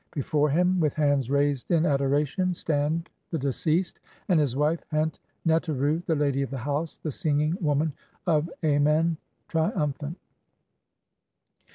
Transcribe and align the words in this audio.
Before 0.15 0.49
him, 0.49 0.79
with 0.79 0.95
hands 0.95 1.29
raised 1.29 1.69
in 1.69 1.85
adoration, 1.85 2.55
stand 2.55 3.07
the 3.29 3.37
deceased 3.37 3.99
and 4.29 4.39
"his 4.39 4.55
wife 4.55 4.83
Hent 4.89 5.19
neteru, 5.47 6.03
the 6.07 6.15
lady 6.15 6.41
of 6.41 6.49
the 6.49 6.57
house, 6.57 6.97
the 6.97 7.11
singing 7.11 7.55
woman 7.61 7.93
of 8.25 8.49
Amen, 8.65 9.17
triumphant". 9.47 10.17